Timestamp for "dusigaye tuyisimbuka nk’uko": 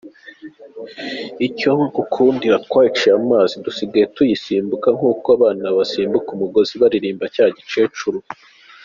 3.65-5.27